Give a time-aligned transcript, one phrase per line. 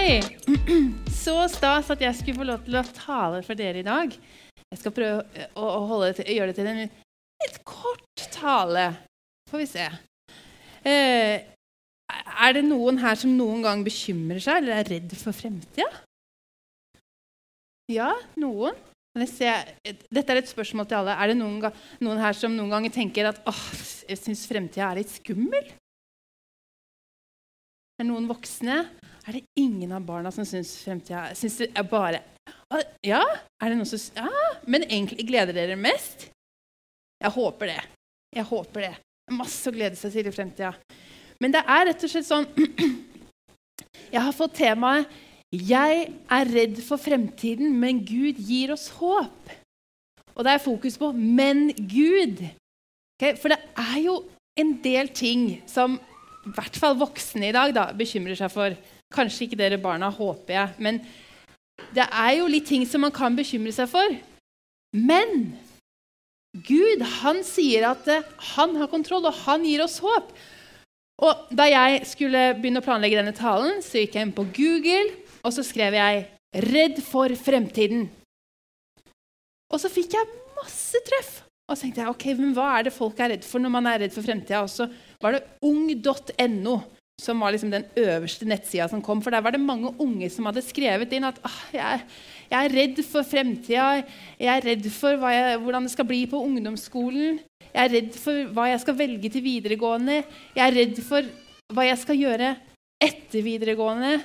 [0.00, 0.22] Hei!
[1.24, 4.14] Så stas at jeg skulle få lov til å tale for dere i dag.
[4.72, 8.86] Jeg skal prøve å, til, gjøre det til en litt kort tale.
[9.50, 9.84] Får vi se.
[10.88, 11.44] Eh,
[12.46, 15.90] er det noen her som noen gang bekymrer seg eller er redd for fremtida?
[17.92, 18.80] Ja, noen.
[19.20, 21.18] Dette er et spørsmål til alle.
[21.20, 21.60] Er det noen,
[22.00, 23.62] noen her som noen ganger tenker at åh,
[24.08, 25.74] jeg syns fremtida er litt skummel?
[28.00, 28.80] Er det noen voksne?
[29.30, 32.18] Er det ingen av barna som syns fremtida Syns det er bare
[33.06, 33.20] Ja?
[33.62, 36.26] Er det noen som Ja, men egentlig gleder dere mest?
[37.20, 37.80] Jeg håper det.
[38.34, 38.94] Jeg håper det.
[39.36, 40.72] Masse å glede seg til i fremtida.
[41.38, 42.48] Men det er rett og slett sånn
[44.14, 45.06] Jeg har fått temaet
[45.50, 49.50] 'Jeg er redd for fremtiden, men Gud gir oss håp'.
[50.34, 52.42] Og det er fokus på 'men Gud'.
[53.18, 53.34] Okay?
[53.36, 54.24] For det er jo
[54.58, 55.98] en del ting som
[56.46, 58.78] i hvert fall voksne i dag da, bekymrer seg for.
[59.14, 60.76] Kanskje ikke dere barna, håper jeg.
[60.78, 61.00] Men
[61.96, 64.14] det er jo litt ting som man kan bekymre seg for.
[64.94, 65.52] Men
[66.66, 70.32] Gud han sier at uh, han har kontroll, og han gir oss håp.
[71.20, 75.10] Og Da jeg skulle begynne å planlegge denne talen, så gikk jeg inn på Google
[75.40, 78.08] og så skrev jeg 'Redd for fremtiden'.
[79.70, 81.44] Og så fikk jeg masse treff.
[81.70, 83.86] Og så tenkte jeg, ok, men hva er det folk er redd for når man
[83.86, 84.64] er redd for fremtida?
[84.66, 84.88] Og så
[85.22, 86.80] var det ung.no
[87.20, 89.20] som var liksom den øverste nettsida som kom.
[89.22, 92.06] For der var det mange unge som hadde skrevet inn at ah, jeg,
[92.48, 93.90] jeg, er redd for fremtida.
[94.40, 97.40] Jeg er redd for jeg, hvordan det skal bli på ungdomsskolen.
[97.70, 100.22] Jeg er redd for hva jeg skal velge til videregående.
[100.56, 101.30] Jeg er redd for
[101.70, 102.54] hva jeg skal gjøre
[103.00, 104.16] etter videregående.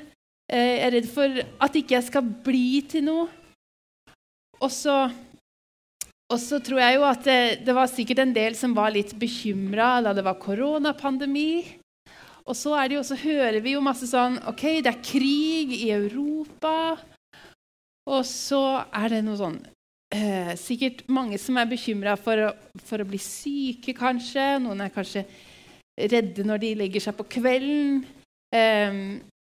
[0.50, 3.30] Eh, jeg er redd for at ikke jeg skal bli til noe.
[4.64, 5.04] Og så
[6.34, 9.12] og så tror jeg jo at det, det, var sikkert en del som var litt
[9.22, 11.62] bekymra da det var koronapandemi.
[12.46, 16.96] Og så, jo, så hører vi jo masse sånn OK, det er krig i Europa.
[18.06, 18.62] Og så
[18.94, 19.56] er det noe sånn
[20.14, 22.52] eh, Sikkert mange som er bekymra for,
[22.86, 24.60] for, å bli syke, kanskje.
[24.62, 25.26] Noen er kanskje
[25.98, 28.04] redde når de legger seg på kvelden.
[28.54, 29.02] Eh,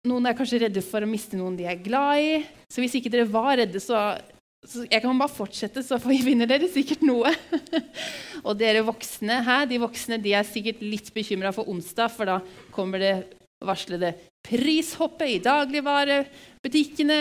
[0.06, 2.32] noen er kanskje redde for å miste noen de er glad i.
[2.72, 4.16] Så hvis ikke dere var redde, så
[4.66, 7.32] så jeg kan bare fortsette, så vinner dere sikkert noe.
[8.46, 12.40] og dere voksne her, de voksne de er sikkert litt bekymra for onsdag, for da
[12.74, 13.14] kommer det
[13.64, 14.12] varslede
[14.46, 17.20] prishoppet i dagligvarebutikkene.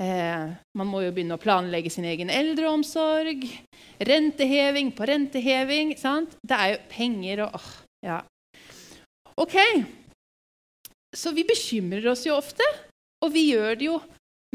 [0.00, 0.44] Eh,
[0.80, 3.44] man må jo begynne å planlegge sin egen eldreomsorg.
[4.00, 5.94] Renteheving på renteheving.
[6.00, 6.36] Sant?
[6.40, 7.72] Det er jo penger og åh,
[8.06, 8.20] ja.
[9.40, 9.56] OK.
[11.16, 12.64] Så vi bekymrer oss jo ofte,
[13.24, 13.98] og vi gjør det jo.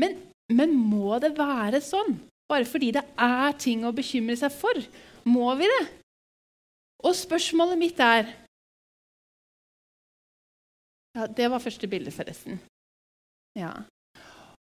[0.02, 0.18] Men
[0.54, 2.18] men må det være sånn?
[2.50, 4.78] Bare fordi det er ting å bekymre seg for?
[5.26, 5.86] Må vi det?
[7.06, 8.30] Og spørsmålet mitt er
[11.16, 12.60] ja, Det var første bilde, forresten.
[13.56, 13.72] Ja.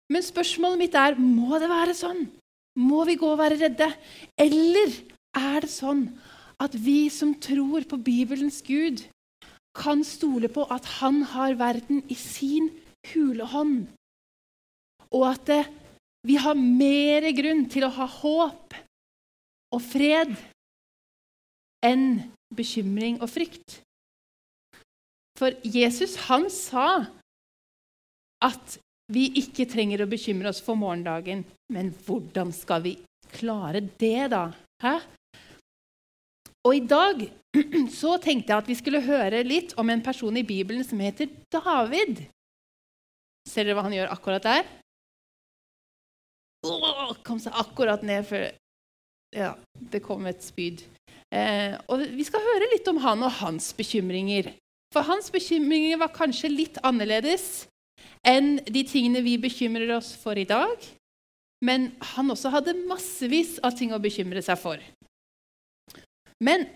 [0.08, 2.24] Men spørsmålet mitt er må det være sånn.
[2.80, 3.90] Må vi gå og være redde?
[4.40, 4.94] Eller
[5.36, 6.08] er det sånn
[6.64, 9.04] at vi som tror på Bibelens Gud,
[9.78, 12.72] kan stole på at han har verden i sin
[13.12, 13.92] hulehånd?
[15.14, 15.70] Og at eh,
[16.28, 18.76] vi har mer grunn til å ha håp
[19.76, 20.34] og fred
[21.86, 22.08] enn
[22.56, 23.80] bekymring og frykt.
[25.38, 27.06] For Jesus han sa
[28.44, 28.78] at
[29.14, 31.46] vi ikke trenger å bekymre oss for morgendagen.
[31.72, 32.98] Men hvordan skal vi
[33.38, 34.50] klare det, da?
[34.84, 34.98] Hæ?
[36.68, 37.22] Og i dag
[38.00, 41.32] så tenkte jeg at vi skulle høre litt om en person i Bibelen som heter
[41.54, 42.26] David.
[43.48, 44.68] Ser dere hva han gjør akkurat der?
[47.28, 48.48] Kom seg akkurat ned før
[49.36, 49.54] ja,
[49.92, 50.84] det kom et spyd.
[51.36, 54.54] Eh, og vi skal høre litt om han og hans bekymringer.
[54.96, 57.68] For hans bekymringer var kanskje litt annerledes
[58.28, 60.78] enn de tingene vi bekymrer oss for i dag.
[61.66, 64.82] Men han også hadde massevis av ting å bekymre seg for.
[66.44, 66.68] Men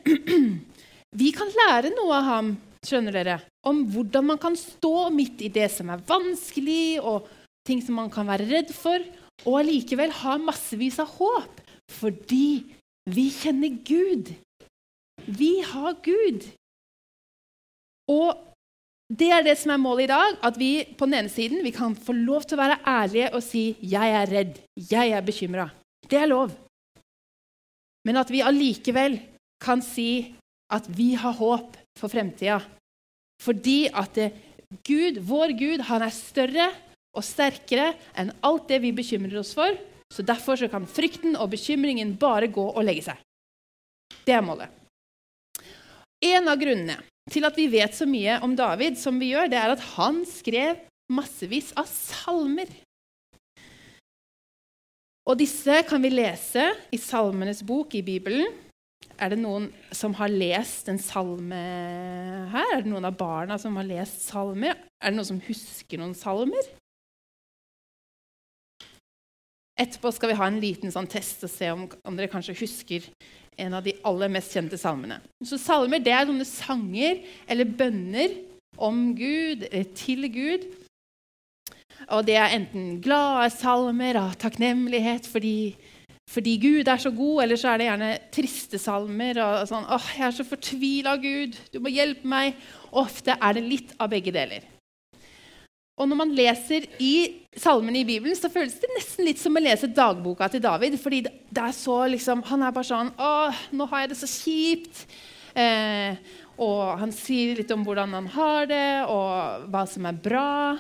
[1.22, 2.52] vi kan lære noe av ham
[2.82, 3.38] skjønner dere,
[3.68, 7.28] om hvordan man kan stå midt i det som er vanskelig, og
[7.68, 9.04] ting som man kan være redd for,
[9.46, 11.60] og allikevel ha massevis av håp
[11.92, 12.62] fordi
[13.12, 14.32] vi kjenner Gud.
[15.26, 16.46] Vi har Gud.
[18.12, 18.38] Og
[19.12, 20.38] det er det som er målet i dag.
[20.46, 23.76] At vi på den ene siden kan få lov til å være ærlige og si
[23.82, 25.70] 'jeg er redd', 'jeg er bekymra'.
[26.10, 26.52] Det er lov.
[28.06, 29.20] Men at vi allikevel
[29.62, 30.36] kan si
[30.72, 32.62] at vi har håp for fremtida.
[33.42, 34.16] Fordi at
[34.88, 36.72] Gud, vår Gud, han er større
[37.18, 39.76] og sterkere enn alt det vi bekymrer oss for.
[40.12, 43.20] Så Derfor så kan frykten og bekymringen bare gå og legge seg.
[44.28, 44.70] Det er målet.
[46.22, 47.00] En av grunnene
[47.32, 50.22] til at vi vet så mye om David som vi gjør, det er at han
[50.28, 50.82] skrev
[51.12, 52.70] massevis av salmer.
[55.30, 58.50] Og disse kan vi lese i Salmenes bok i Bibelen.
[59.22, 61.60] Er det noen som har lest en salme
[62.52, 62.72] her?
[62.74, 64.80] Er det noen av barna som har lest salmer?
[64.98, 66.66] Er det noen som husker noen salmer?
[69.82, 73.08] Etterpå skal vi ha en liten sånn test og se om, om, dere kanskje husker
[73.62, 75.20] en av de aller mest kjente salmene.
[75.46, 78.36] Så Salmer det er sånne sanger eller bønner
[78.82, 80.68] om Gud, eller til Gud.
[82.10, 85.74] Og det er enten glade salmer av takknemlighet fordi,
[86.32, 89.42] fordi, Gud er så god, eller så er det gjerne triste salmer.
[89.44, 91.58] og sånn, åh, 'Jeg er så fortvila, Gud.
[91.74, 92.56] Du må hjelpe meg.'
[92.92, 94.62] Ofte er det litt av begge deler.
[96.02, 97.16] Og når man leser i
[97.62, 100.98] salmene i Bibelen, så føles det nesten litt som å lese dagboka til David.
[101.00, 104.28] fordi det er så liksom, Han er bare sånn 'Å, nå har jeg det så
[104.28, 105.06] kjipt.'
[105.54, 106.16] Eh,
[106.58, 110.78] og han sier litt om hvordan han har det, og hva som er bra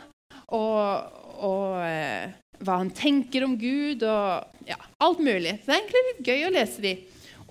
[0.47, 1.12] og,
[1.44, 2.31] og eh,
[2.62, 5.57] hva han tenker om Gud, og ja, alt mulig.
[5.59, 6.94] Så det er egentlig litt gøy å lese de.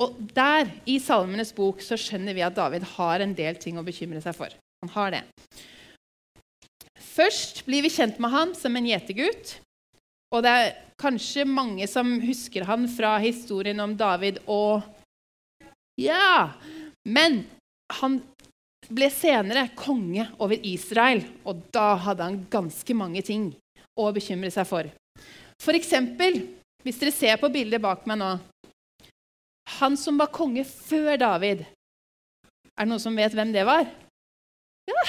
[0.00, 3.84] Og der, i Salmenes bok, så skjønner vi at David har en del ting å
[3.84, 4.54] bekymre seg for.
[4.84, 5.24] Han har det.
[7.00, 9.56] Først blir vi kjent med han som en gjetergutt.
[10.30, 14.84] Og det er kanskje mange som husker han fra historien om David og
[16.00, 16.52] Ja!
[17.08, 17.42] Men
[18.00, 18.20] han
[18.90, 23.50] ble senere konge over Israel, og da hadde han ganske mange ting
[23.98, 24.90] å bekymre seg for.
[25.60, 26.42] For eksempel,
[26.84, 28.30] hvis dere ser på bildet bak meg nå
[29.80, 31.62] Han som var konge før David.
[32.74, 33.84] Er det noen som vet hvem det var?
[34.90, 35.04] Ja,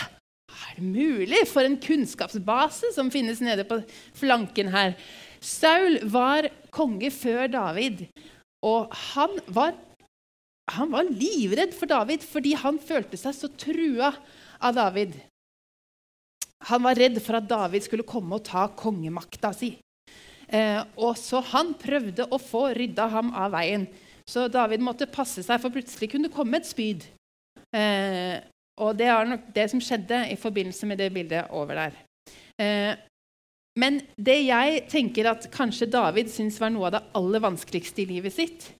[0.84, 1.46] mulig?
[1.50, 3.80] For en kunnskapsbase som finnes nede på
[4.18, 4.98] flanken her.
[5.42, 8.06] Saul var konge før David,
[8.66, 9.74] og han var
[10.72, 14.12] han var livredd for David fordi han følte seg så trua
[14.62, 15.18] av David.
[16.70, 19.74] Han var redd for at David skulle komme og ta kongemakta si.
[20.48, 23.88] Eh, og Så han prøvde å få rydda ham av veien.
[24.28, 27.08] Så David måtte passe seg, for plutselig kunne det komme et spyd.
[27.74, 28.38] Eh,
[28.82, 31.98] og det er nok det som skjedde i forbindelse med det bildet over der.
[32.62, 32.94] Eh,
[33.80, 38.10] men det jeg tenker at kanskje David syntes var noe av det aller vanskeligste i
[38.10, 38.72] livet sitt,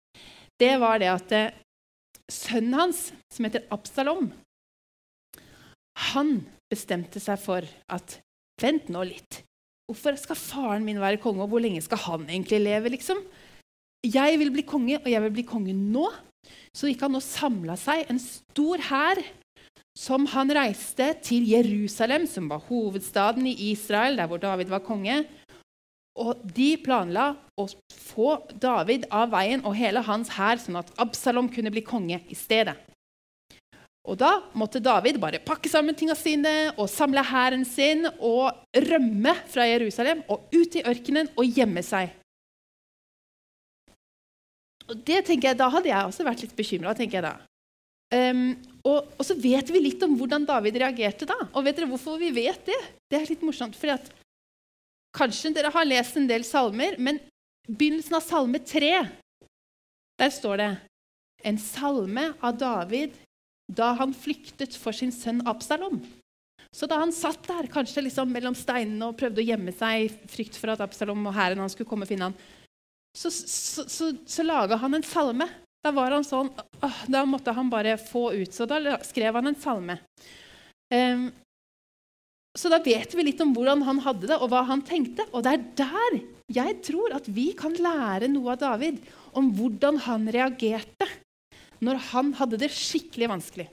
[0.60, 1.54] det var det at eh,
[2.32, 4.32] sønnen hans, som heter Absalom,
[6.12, 8.20] han bestemte seg for at
[8.62, 9.40] Vent nå litt.
[9.90, 12.92] Hvorfor skal faren min være konge, og hvor lenge skal han egentlig leve?
[12.94, 13.24] liksom?
[14.06, 16.06] Jeg vil bli konge, og jeg vil bli konge nå.
[16.78, 19.24] Så gikk han og samla seg en stor hær
[20.02, 25.22] som han reiste til Jerusalem, som var hovedstaden i Israel, der hvor David var konge.
[26.20, 31.48] Og de planla å få David av veien og hele hans hær, sånn at Absalom
[31.54, 32.76] kunne bli konge i stedet.
[34.10, 39.36] Og Da måtte David bare pakke sammen tingene sine og samle hæren sin og rømme
[39.46, 42.10] fra Jerusalem og ut i ørkenen og gjemme seg.
[44.90, 46.98] Og det tenker jeg, Da hadde jeg også vært litt bekymra.
[48.12, 51.38] Um, og, og, så vet vi litt om hvordan David reagerte da.
[51.54, 52.80] Og vet dere hvorfor vi vet det?
[53.08, 53.78] Det er litt morsomt.
[53.78, 54.12] fordi at
[55.12, 57.20] Kanskje dere har lest en del salmer, men
[57.68, 58.94] begynnelsen av salme 3,
[60.22, 60.70] der står det
[61.44, 63.18] en salme av David
[63.72, 66.00] da han flyktet for sin sønn Absalom.
[66.72, 70.30] Så da han satt der kanskje liksom mellom steinene og prøvde å gjemme seg i
[70.32, 72.38] frykt for at Absalom og hæren skulle komme og finne han,
[73.12, 75.48] så, så, så, så laga han en salme.
[75.82, 76.52] Da var han sånn,
[77.10, 78.54] da måtte han bare få ut.
[78.54, 79.98] Så da skrev han en salme.
[80.94, 81.32] Um,
[82.58, 85.26] så da vet vi litt om hvordan han hadde det, og hva han tenkte.
[85.32, 86.22] Og det er der
[86.52, 89.00] jeg tror at vi kan lære noe av David
[89.40, 91.08] om hvordan han reagerte
[91.82, 93.68] når han hadde det skikkelig vanskelig.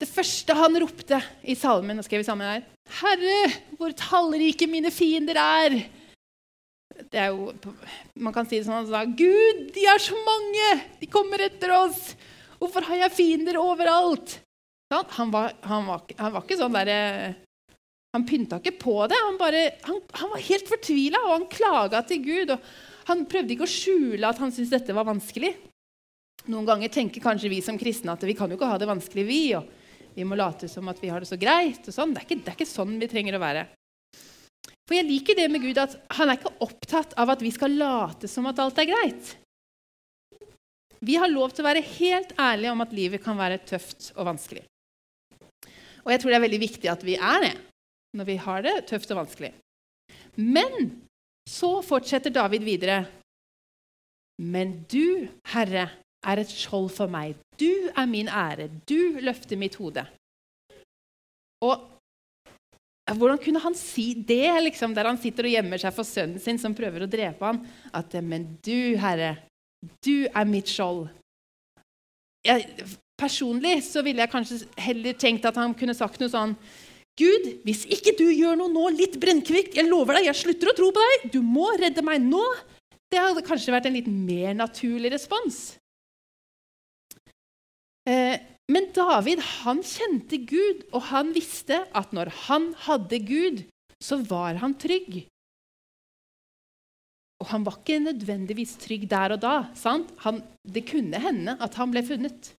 [0.00, 3.40] Det første han ropte i salmen, og skrev vi sammen her, 'Herre,
[3.76, 5.82] hvor tallrike mine fiender er!'
[7.10, 7.52] Det er jo,
[8.18, 10.68] Man kan si det sånn at 'Gud, de er så mange!
[11.00, 12.14] De kommer etter oss!
[12.60, 14.40] Hvorfor har jeg fiender overalt?'
[14.90, 17.34] Han var, han var, han var ikke sånn derre
[18.10, 19.14] Han pynta ikke på det.
[19.22, 22.50] Han, bare, han, var helt fortvila, og han klaga til Gud.
[23.06, 25.52] Han prøvde ikke å skjule at han syntes dette var vanskelig.
[26.50, 29.26] Noen ganger tenker kanskje vi som kristne at vi kan jo ikke ha det vanskelig,
[29.28, 29.42] vi.
[29.54, 29.70] og
[30.16, 31.86] Vi må late som at vi har det så greit.
[31.86, 32.10] og sånn.
[32.16, 33.68] Det er ikke, det er ikke sånn vi trenger å være.
[34.90, 37.76] For jeg liker det med Gud at han er ikke opptatt av at vi skal
[37.78, 39.28] late som at alt er greit.
[40.98, 44.26] Vi har lov til å være helt ærlige om at livet kan være tøft og
[44.32, 44.64] vanskelig.
[46.02, 47.54] Og jeg tror det er veldig viktig at vi er det
[48.18, 49.52] når vi har det tøft og vanskelig.
[50.42, 50.90] Men
[51.46, 53.04] så fortsetter David videre.
[54.42, 55.86] Men du, Herre,
[56.26, 57.38] er et skjold for meg.
[57.62, 58.66] Du er min ære.
[58.90, 60.02] Du løfter mitt hode.
[61.62, 61.86] Og
[63.16, 66.60] Hvordan kunne han si det, liksom, der han sitter og gjemmer seg for sønnen sin
[66.62, 67.62] som prøver å drepe ham?
[67.96, 69.36] At Men du, Herre,
[70.04, 71.08] du er mitt skjold.
[72.46, 72.86] Jeg,
[73.20, 76.54] personlig så ville jeg kanskje heller tenkt at han kunne sagt noe sånn
[77.20, 80.76] Gud, hvis ikke du gjør noe nå, litt brennkvikt, jeg lover deg, jeg slutter å
[80.78, 82.40] tro på deg, du må redde meg nå.
[83.10, 85.58] Det hadde kanskje vært en litt mer naturlig respons.
[88.08, 88.38] Eh,
[88.70, 93.64] men David han kjente Gud, og han visste at når han hadde Gud,
[94.00, 95.24] så var han trygg.
[97.40, 99.54] Og han var ikke nødvendigvis trygg der og da.
[100.22, 102.52] Han, det kunne hende at han ble funnet.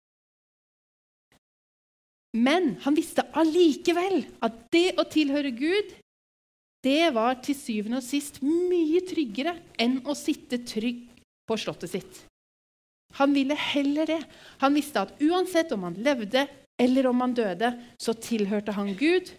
[2.37, 5.95] Men han visste allikevel at det å tilhøre Gud,
[6.87, 11.03] det var til syvende og sist mye tryggere enn å sitte trygg
[11.45, 12.21] på slottet sitt.
[13.19, 14.21] Han ville heller det.
[14.63, 16.47] Han visste at uansett om han levde
[16.81, 19.33] eller om han døde, så tilhørte han Gud.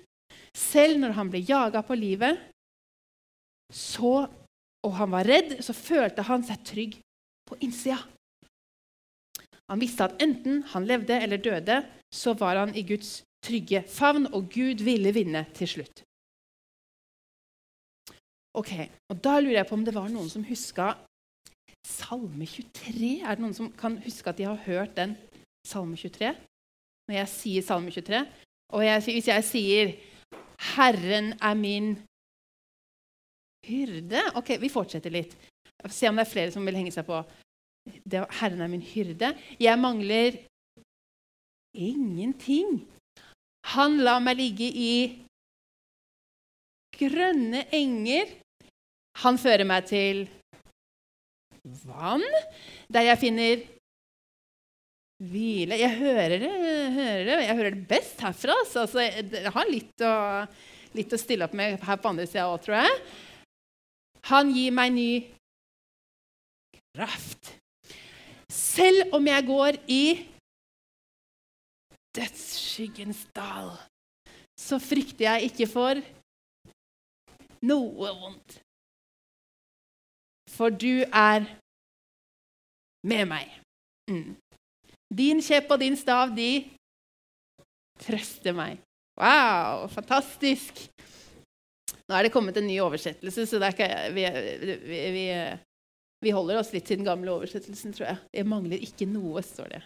[0.58, 2.38] Selv når han ble jaga på livet,
[3.72, 4.28] så,
[4.84, 6.98] og han var redd, så følte han seg trygg
[7.48, 8.02] på innsida.
[9.72, 11.80] Han visste at enten han levde eller døde,
[12.14, 16.04] så var han i Guds trygge favn, og Gud ville vinne til slutt.
[18.60, 18.74] Ok,
[19.08, 20.92] og Da lurer jeg på om det var noen som huska
[21.88, 23.22] Salme 23.
[23.24, 25.16] Er det noen som kan huske at de har hørt den
[25.68, 26.34] Salme 23?
[27.10, 28.22] Når jeg sier Salme 23,
[28.72, 29.94] og jeg, hvis jeg sier
[30.62, 31.88] 'Herren er min
[33.68, 35.34] hyrde' Ok, vi fortsetter litt.
[35.90, 37.24] Se om det er flere som vil henge seg på.
[38.06, 39.36] Det, 'Herren er min hyrde'.
[39.60, 40.38] Jeg mangler
[41.74, 42.88] ingenting.
[43.76, 45.26] Han lar meg ligge i
[46.98, 48.26] grønne enger.
[49.24, 50.28] Han fører meg til
[51.64, 52.24] vann,
[52.92, 53.64] der jeg finner
[55.22, 55.78] hvile.
[55.78, 56.52] Jeg hører det,
[56.96, 57.38] hører det.
[57.46, 58.56] Jeg hører det best herfra.
[58.68, 60.14] Så altså, jeg har litt å,
[60.98, 62.98] litt å, stille opp med her på andre sida òg, tror jeg.
[64.32, 65.12] Han gir meg ny
[66.96, 67.54] kraft.
[68.52, 70.04] Selv om jeg går i
[72.18, 73.72] dødsskyggens dal,
[74.60, 76.02] så frykter jeg ikke for
[77.66, 78.60] noe vondt.
[80.62, 81.48] For du er
[83.10, 83.50] med meg.
[84.12, 84.36] Mm.
[85.10, 86.68] Din kjepp og din stav, de
[88.06, 88.78] trøster meg.
[89.18, 90.86] Wow, fantastisk!
[92.06, 94.28] Nå er det kommet en ny oversettelse, så ikke, vi,
[94.86, 95.26] vi, vi,
[96.22, 98.24] vi, holder oss litt til den gamle oversettelsen, tror jeg.
[98.30, 99.84] Det mangler ikke noe, står det.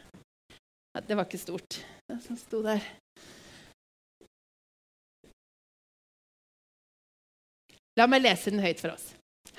[1.07, 2.83] Det var ikke stort, det som sto der.
[7.95, 9.13] La meg lese den høyt for oss.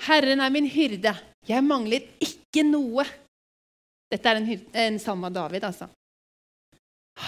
[0.05, 1.13] Herren er min hyrde,
[1.47, 3.05] jeg mangler ikke noe.
[4.11, 4.49] Dette er en,
[4.85, 5.89] en salme av David, altså.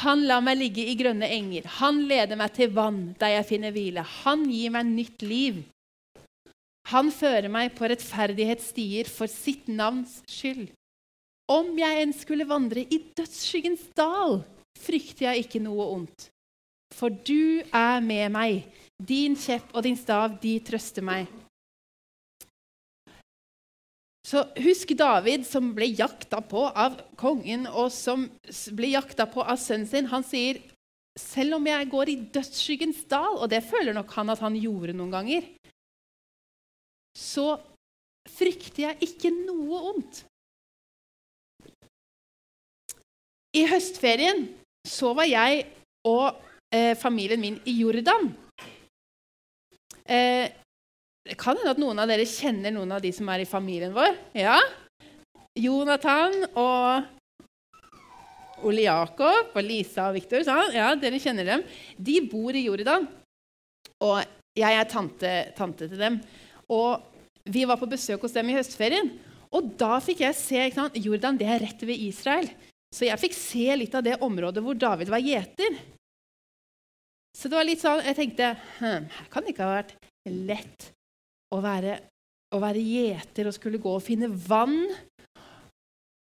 [0.04, 1.66] Han lar meg ligge i grønne enger.
[1.80, 4.04] Han leder meg til vann der jeg finner hvile.
[4.22, 5.64] Han gir meg nytt liv.
[6.94, 10.70] Han fører meg på rettferdighetsstier for sitt navns skyld.
[11.50, 14.44] Om jeg enn skulle vandre i dødsskyggens dal,
[14.78, 16.30] frykter jeg ikke noe ondt.
[16.94, 18.64] For du er med meg.
[19.00, 21.30] Din kjepp og din stav, de trøster meg.
[24.30, 28.28] Så husk David, som ble jakta på av kongen, og som
[28.78, 30.10] ble jakta på av sønnen sin.
[30.12, 30.62] Han sier,
[31.18, 34.94] 'Selv om jeg går i dødsskyggens dal', og det føler nok han at han gjorde
[34.94, 35.44] noen ganger,
[37.18, 37.58] så
[38.30, 40.24] frykter jeg ikke noe ondt.
[43.58, 44.46] I høstferien
[44.88, 45.66] så var jeg
[46.06, 46.38] og
[46.72, 48.30] eh, familien min i Jordan.
[50.06, 50.54] Eh,
[51.30, 53.94] det kan hende at noen av dere kjenner noen av de som er i familien
[53.94, 54.16] vår.
[54.38, 54.58] Ja?
[55.60, 57.06] Jonathan og
[58.66, 60.44] Ole Jakob og Lisa og Viktor.
[60.74, 61.64] Ja, dere kjenner dem.
[61.96, 63.08] De bor i Jordan.
[64.04, 64.18] Og
[64.58, 66.20] jeg er tante, tante til dem.
[66.72, 67.06] Og
[67.50, 69.14] vi var på besøk hos dem i høstferien.
[69.56, 72.50] Og da fikk jeg se sant, Jordan det er rett ved Israel.
[72.94, 75.78] Så jeg fikk se litt av det området hvor David var gjeter.
[77.38, 79.94] Så det var litt sånn, jeg tenkte hm, her kan det ikke ha vært
[80.50, 80.90] lett
[81.56, 81.98] å være,
[82.56, 84.82] å være gjeter og skulle gå og finne vann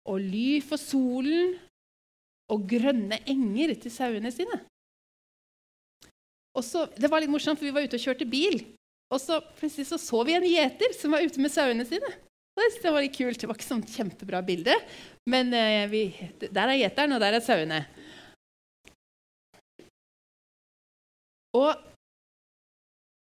[0.08, 1.56] og ly for solen
[2.54, 4.62] og grønne enger til sauene sine.
[6.58, 8.62] Og så, Det var litt morsomt, for vi var ute og kjørte bil.
[9.14, 12.10] Og så plutselig så, så vi en gjeter som var ute med sauene sine.
[12.58, 13.38] Det var litt kult.
[13.38, 14.74] Det var ikke sånn kjempebra bilde,
[15.30, 16.02] men eh, vi,
[16.42, 17.84] der er gjeteren, og der er sauene.
[21.58, 21.70] Og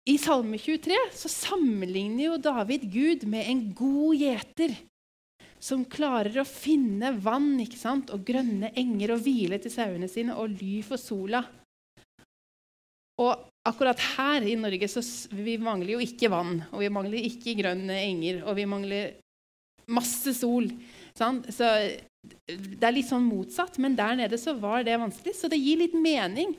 [0.06, 4.76] i Salme 23 så sammenligner jo David Gud med en god gjeter
[5.58, 8.12] som klarer å finne vann ikke sant?
[8.14, 11.42] og grønne enger og hvile til sauene sine og ly for sola.
[13.18, 17.56] Og akkurat her i Norge så vi mangler jo ikke vann, og vi mangler ikke
[17.58, 19.16] grønne enger, og vi mangler
[19.90, 20.68] masse sol.
[21.16, 21.48] Sant?
[21.50, 21.66] Så
[22.46, 25.34] det er litt sånn motsatt, men der nede så var det vanskelig.
[25.34, 26.54] Så det gir litt mening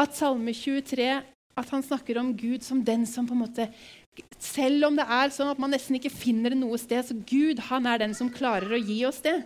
[0.00, 1.08] at Salme 23
[1.52, 3.68] at han snakker om Gud som den som på en måte
[4.40, 7.62] Selv om det er sånn at man nesten ikke finner det noe sted, så Gud
[7.70, 9.38] han er den som klarer å gi oss det.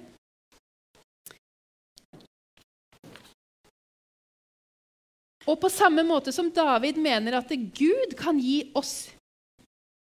[5.46, 9.04] Og på samme måte som David mener at Gud kan gi oss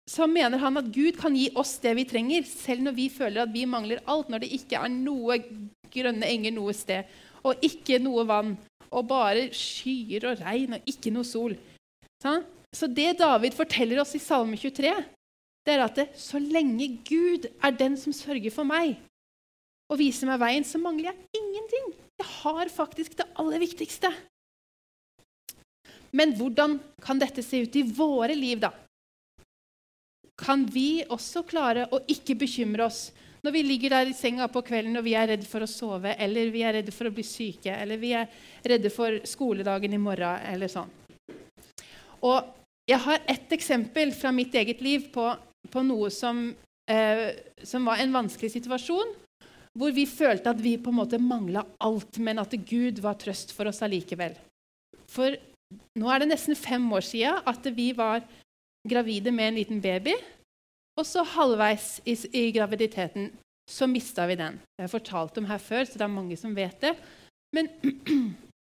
[0.09, 3.43] så mener han at Gud kan gi oss det vi trenger, selv når vi føler
[3.45, 5.37] at vi mangler alt, når det ikke er noe
[5.93, 7.05] grønne enger noe sted,
[7.45, 8.55] og ikke noe vann,
[8.91, 11.55] og bare skyer og regn og ikke noe sol.
[12.23, 14.95] Så det David forteller oss i Salme 23,
[15.67, 18.97] det er at det, så lenge Gud er den som sørger for meg
[19.89, 21.93] og viser meg veien, så mangler jeg ingenting.
[22.21, 24.11] Jeg har faktisk det aller viktigste.
[26.13, 28.73] Men hvordan kan dette se ut i våre liv, da?
[30.39, 33.09] Kan vi også klare å ikke bekymre oss
[33.45, 36.15] når vi ligger der i senga på kvelden og vi er redd for å sove,
[36.19, 38.31] eller vi er redde for å bli syke, eller vi er
[38.67, 40.91] redde for skoledagen i morgen, eller sånn?
[42.27, 42.55] Og
[42.89, 45.29] jeg har ett eksempel fra mitt eget liv på,
[45.71, 46.49] på noe som,
[46.91, 47.29] eh,
[47.63, 49.13] som var en vanskelig situasjon,
[49.79, 53.53] hvor vi følte at vi på en måte mangla alt, men at Gud var trøst
[53.55, 54.35] for oss allikevel.
[55.09, 55.37] For
[56.01, 58.25] nå er det nesten fem år sia at vi var
[58.89, 60.17] gravide med en liten baby.
[60.99, 63.31] Og så halvveis i, i graviditeten
[63.69, 64.59] så mista vi den.
[64.79, 66.95] Jeg har fortalt om her før, så det er mange som vet det.
[67.55, 67.69] Men,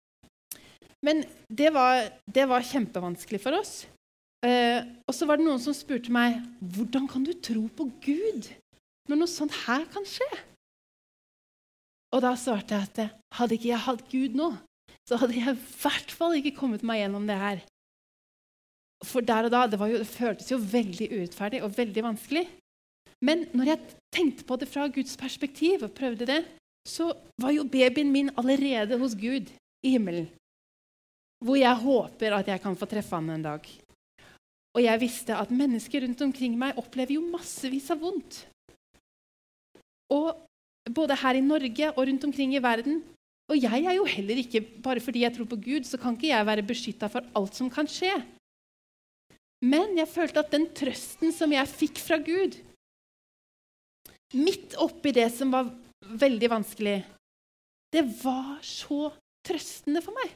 [1.06, 3.84] men det, var, det, var, kjempevanskelig for oss.
[4.46, 6.40] Eh, og så var det noen som spurte meg
[6.74, 8.50] hvordan kan du tro på Gud
[9.06, 10.26] når noe sånt her kan skje.
[12.14, 14.50] Og da svarte jeg at hadde ikke jeg hatt Gud nå,
[15.06, 17.62] så hadde jeg i hvert fall ikke kommet meg gjennom det her.
[19.04, 22.46] For der og da, det, jo, det, føltes jo veldig urettferdig og veldig vanskelig.
[23.24, 26.40] Men når jeg tenkte på det fra Guds perspektiv og prøvde det,
[26.88, 27.10] så
[27.42, 29.50] var jo babyen min allerede hos Gud
[29.84, 30.28] i himmelen.
[31.44, 33.66] Hvor jeg håper at jeg kan få treffe han en dag.
[34.76, 38.44] Og jeg visste at mennesker rundt omkring meg opplever jo massevis av vondt.
[40.12, 40.32] Og
[40.94, 43.02] både her i Norge og rundt omkring i verden
[43.46, 46.32] og jeg er jo heller ikke, bare fordi jeg tror på Gud, så kan ikke
[46.32, 48.14] jeg være beskytta for alt som kan skje.
[49.66, 52.54] Men jeg følte at den trøsten som jeg fikk fra Gud,
[54.36, 55.70] midt oppi det som var
[56.06, 56.98] veldig vanskelig,
[57.94, 59.08] det var så
[59.46, 60.34] trøstende for meg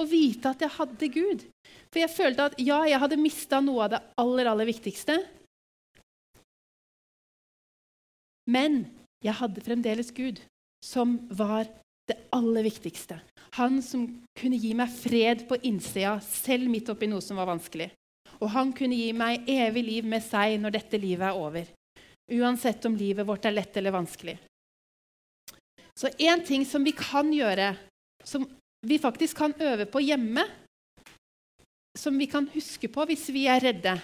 [0.00, 1.44] å vite at jeg hadde Gud.
[1.88, 5.16] For jeg følte at ja, jeg hadde mista noe av det aller, aller viktigste.
[8.52, 8.84] Men
[9.24, 10.42] jeg hadde fremdeles Gud,
[10.84, 11.66] som var
[12.06, 13.18] det aller viktigste.
[13.56, 14.04] Han som
[14.38, 17.88] kunne gi meg fred på innsida, selv midt oppi noe som var vanskelig.
[18.40, 21.72] Og han kunne gi meg evig liv med seg når dette livet er over.
[22.36, 24.36] Uansett om livet vårt er lett eller vanskelig.
[25.96, 27.72] Så én ting som vi kan gjøre,
[28.24, 28.44] som
[28.86, 30.44] vi faktisk kan øve på hjemme,
[31.96, 33.94] som vi kan huske på hvis vi er redde,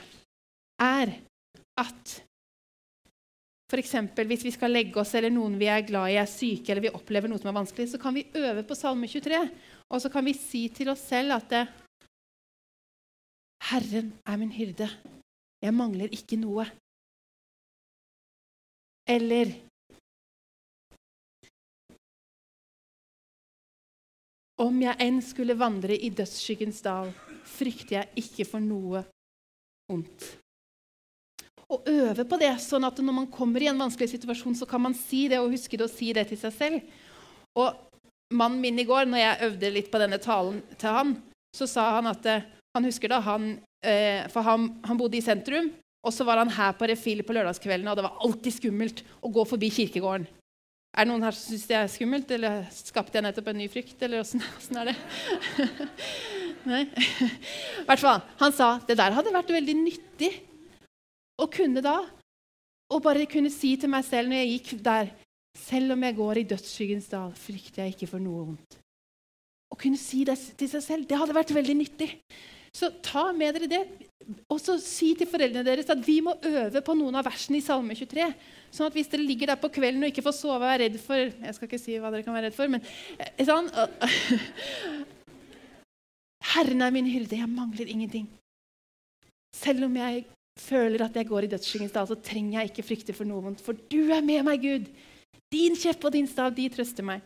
[0.80, 1.12] er
[1.78, 2.20] at
[3.72, 3.94] F.eks.
[4.28, 6.92] hvis vi skal legge oss eller noen vi er glad i, er syke eller vi
[6.92, 9.38] opplever noe som er vanskelig, så kan vi øve på Salme 23.
[9.88, 11.62] Og så kan vi si til oss selv at det,
[13.72, 14.88] Herren er min hyrde.
[15.62, 16.66] Jeg mangler ikke noe.
[19.08, 19.54] Eller
[24.62, 27.08] Om jeg enn skulle vandre i dødsskyggens dal,
[27.48, 29.00] frykter jeg ikke for noe
[29.90, 30.28] ondt
[31.72, 34.82] og øve på det, sånn at når man kommer i en vanskelig situasjon, så kan
[34.84, 36.82] man si det og huske det og si det til seg selv.
[37.56, 37.78] Og
[38.36, 41.14] mannen min i går, når jeg øvde litt på denne talen til han,
[41.56, 42.44] så sa han at eh,
[42.76, 45.70] han husker da han, eh, For han, han, bodde i sentrum,
[46.02, 49.30] og så var han her på Refil på lørdagskveldene, og det var alltid skummelt å
[49.32, 50.26] gå forbi kirkegården.
[50.92, 53.68] Er det noen her som syns det er skummelt, eller skapte jeg nettopp en ny
[53.72, 54.42] frykt, eller åssen
[54.76, 54.96] er det?
[56.68, 56.82] Nei?
[57.88, 60.32] Hvert fall, Han sa det der hadde vært veldig nyttig
[61.40, 61.96] å kunne da
[62.92, 65.12] og bare kunne si til meg selv når jeg gikk der
[65.58, 68.78] Selv om jeg går i dødsskyggens dal, frykter jeg ikke for noe vondt.
[69.68, 72.08] Å kunne si det til seg selv, det hadde vært veldig nyttig.
[72.76, 73.82] Så ta med dere det.
[74.52, 77.64] Og så si til foreldrene deres at vi må øve på noen av versene i
[77.64, 78.28] Salme 23.
[78.72, 81.00] Sånn at hvis dere ligger der på kvelden og ikke får sove og er redd
[81.02, 82.84] for Jeg skal ikke si hva dere kan være redd for, men
[83.18, 83.68] eh, sånn
[86.52, 88.26] Herren er min hyrde, jeg mangler ingenting.
[89.56, 90.24] Selv om jeg
[90.60, 93.62] føler at jeg går i dødsskyggens dal, så trenger jeg ikke frykte for noe vondt,
[93.64, 94.88] for du er med meg, Gud.
[95.52, 97.22] Din kjepp og din stav, de trøster meg.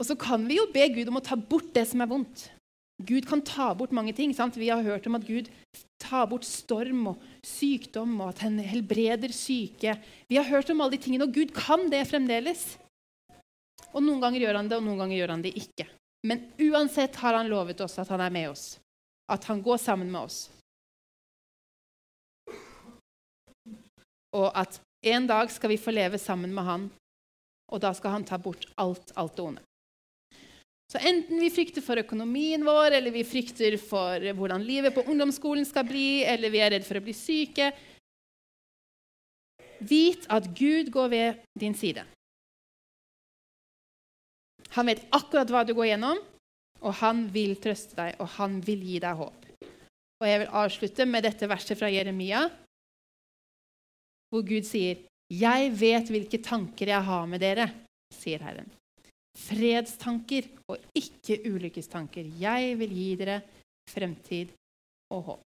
[0.00, 2.48] Og så kan vi jo be Gud om å ta bort det som er vondt.
[3.06, 4.34] Gud kan ta bort mange ting.
[4.34, 4.58] Sant?
[4.60, 5.50] Vi har hørt om at Gud
[6.02, 9.96] tar bort storm og sykdom, og at han helbreder syke.
[10.28, 12.72] Vi har hørt om alle de tingene, og Gud kan det fremdeles.
[13.92, 15.88] Og noen ganger gjør han det, og noen ganger gjør han det ikke.
[16.26, 18.66] Men uansett har han lovet oss at han er med oss,
[19.32, 20.46] at han går sammen med oss.
[24.32, 26.88] Og at en dag skal vi få leve sammen med han,
[27.72, 29.64] og da skal han ta bort alt, alt det onde.
[30.92, 35.64] Så enten vi frykter for økonomien vår, eller vi frykter for hvordan livet på ungdomsskolen
[35.64, 37.70] skal bli, eller vi er redd for å bli syke
[39.82, 42.04] Vit at Gud går ved din side.
[44.76, 46.20] Han vet akkurat hva du går gjennom,
[46.86, 49.48] og han vil trøste deg, og han vil gi deg håp.
[50.22, 52.44] Og Jeg vil avslutte med dette verset fra Jeremia,
[54.30, 55.02] hvor Gud sier,
[55.32, 57.72] 'Jeg vet hvilke tanker jeg har med dere',
[58.14, 58.70] sier Herren
[59.38, 62.28] fredstanker og ikke ulykkestanker.
[62.40, 63.38] Jeg vil gi dere
[63.90, 64.52] fremtid
[65.12, 65.48] og håp.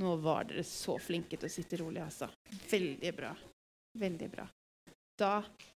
[0.00, 2.26] Nå var dere så flinke til å sitte rolig, altså.
[2.70, 3.30] Veldig bra.
[4.00, 4.48] Veldig bra.
[5.14, 5.36] Da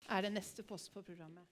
[0.10, 1.46] er det neste post på programmet.